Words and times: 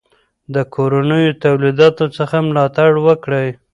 د 0.53 0.55
کورنیو 0.73 1.37
تولیداتو 1.43 2.05
څخه 2.17 2.35
ملاتړ 2.47 2.91
وکړئ. 3.07 3.47